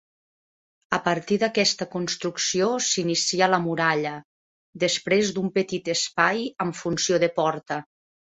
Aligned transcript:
A 0.97 0.99
partir 1.07 1.35
d'aquesta 1.41 1.87
construcció 1.95 2.69
s'inicia 2.85 3.49
la 3.53 3.59
muralla, 3.67 4.15
després 4.85 5.29
d'un 5.35 5.53
petit 5.61 5.91
espai 5.95 6.43
amb 6.65 6.79
funció 6.83 7.21
de 7.25 7.33
porta. 7.39 7.79